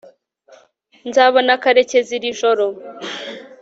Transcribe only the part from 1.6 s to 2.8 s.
karekezi iri joro